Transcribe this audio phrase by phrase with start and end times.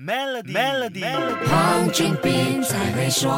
[0.00, 1.02] Melody，Melody，
[1.48, 3.28] 黄俊斌才会说。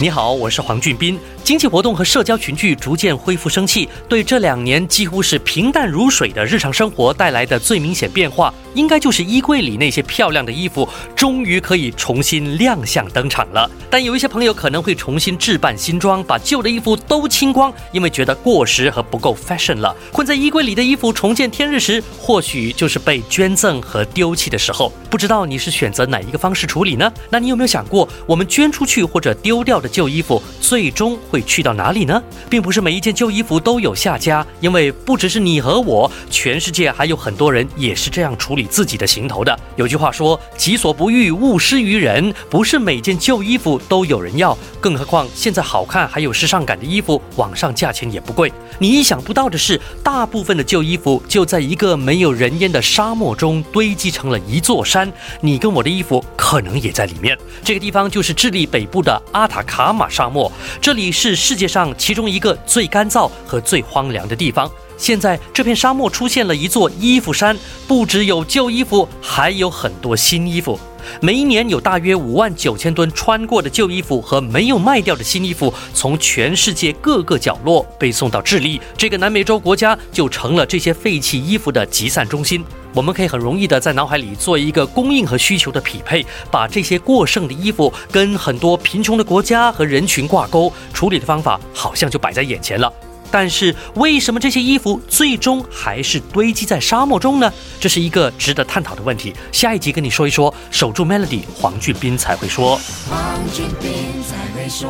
[0.00, 1.18] 你好，我是黄俊斌。
[1.46, 13.70] 经济活动和社交群聚逐渐恢复生气，对这两年几乎是平淡如水的日常生活带来的最明显变化，应该就是衣柜里那些漂亮的衣服终于可以重新亮相登场了。
[13.88, 19.94] 但有一些朋友可能会重新置办新装，把旧的衣服都清光，因为觉得过时和不够 fashion 了。
[20.10, 24.92] 困在衣柜里的衣服重见天日时，或许就是被捐赠和丢弃的时候。
[25.08, 27.12] 不知道你是选择哪一个方式处理呢？
[27.30, 31.35] 那你有没有想过，我们捐出去或者丢掉的旧衣服，最终会？
[31.36, 32.22] 会去到哪里呢？
[32.48, 39.54] 并不是每一件旧衣服都有下家，因为不只是你和我，全世界还有很多人也是这样处理自己的行头的。
[39.76, 48.50] 有句话说：“己所不欲，勿施于人。”不是每件旧衣服都有人要，更何况现在好看还有时尚感的衣服，网上价钱也不贵。
[48.78, 55.12] 你意想不到的是，大部分的旧衣服就在一个没有人烟的沙漠中堆积成了一座山。
[55.42, 57.36] 你跟我的衣服可能也在里面。
[57.62, 61.25] 这个地方就是智利北部的阿塔卡马沙漠，这里是。
[61.26, 64.70] 是世界上其中一个最干燥和最荒凉的地方。
[64.96, 70.78] 现在这片沙漠出现了一座衣服山，不只有旧衣服，还有很多新衣服。
[71.20, 82.64] 每一年有大约五万九千吨穿过的旧衣服和没有卖掉的新衣服，从全世界各个角落被送到智利这个南美洲国家，就成了这些废弃衣服的集散中心。
[82.94, 92.90] 我们可以很容易的在脑海里做一个供应和需求的匹配，把这些过剩的衣服跟很多贫穷的国家和人群挂钩，处理的方法好像就摆在眼前了。
[93.30, 97.52] 但是为什么这些衣服最终还是堆积在沙漠中呢？
[97.80, 99.32] 这是一个值得探讨的问题。
[99.52, 102.80] 下一集跟你说一说，守住 Melody，黄俊斌才会说。
[103.10, 104.88] 黄俊斌才会说。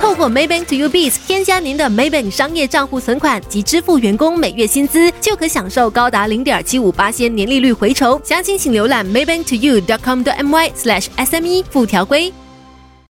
[0.00, 8.20] 透过 Maybank to You Biz 添加您的 Maybank 商业账户存款及支付员工每月薪资，就可享受高达零点七五八仙年利率回酬。
[8.22, 12.32] 详情请浏览 Maybank to You dot com 的 my slash sme 附条规。